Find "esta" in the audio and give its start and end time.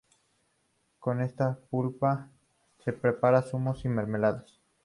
1.21-1.59